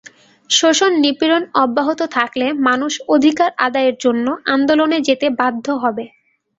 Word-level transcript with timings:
শোষণ-নিপীড়ন 0.49 1.43
অব্যাহত 1.63 2.01
থাকলে 2.15 2.47
মানুষ 2.67 2.93
অধিকার 3.09 3.49
আদায়ের 3.65 3.95
জন্য 3.99 4.25
আন্দোলনে 4.53 4.97
যেতে 5.07 5.27
বাধ্য 5.39 5.65
হবে। 5.83 6.05